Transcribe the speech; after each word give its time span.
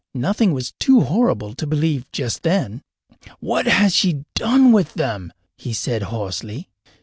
Nothing 0.15 0.51
was 0.51 0.73
too 0.79 1.01
horrible 1.01 1.53
to 1.53 1.67
believe 1.67 2.11
just 2.11 2.41
then. 2.41 2.81
"What 3.39 3.67
has 3.67 3.93
she 3.93 4.25
done 4.33 4.71
with 4.71 4.95
them?" 4.95 5.31
he 5.59 5.73
said 5.73 6.01
hoarsely. 6.01 6.69